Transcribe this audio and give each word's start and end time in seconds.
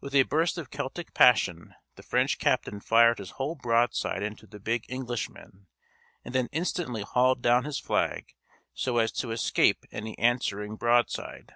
With 0.00 0.14
a 0.14 0.22
burst 0.22 0.56
of 0.56 0.70
Celtic 0.70 1.14
passion 1.14 1.74
the 1.96 2.04
French 2.04 2.38
captain 2.38 2.78
fired 2.78 3.18
his 3.18 3.32
whole 3.32 3.56
broadside 3.56 4.22
into 4.22 4.46
the 4.46 4.60
big 4.60 4.84
Englishman, 4.88 5.66
and 6.24 6.32
then 6.32 6.48
instantly 6.52 7.02
hauled 7.02 7.42
down 7.42 7.64
his 7.64 7.80
flag 7.80 8.36
so 8.72 8.98
as 8.98 9.10
to 9.14 9.32
escape 9.32 9.84
any 9.90 10.16
answering 10.16 10.76
broadside! 10.76 11.54